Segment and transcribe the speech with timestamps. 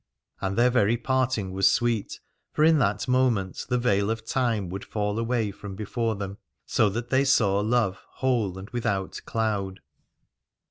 [0.41, 2.19] And their very parting was sweet,
[2.53, 6.89] for in that moment the veil of time would fall away from before them, so
[6.89, 9.79] that they saw love whole and with out cloud.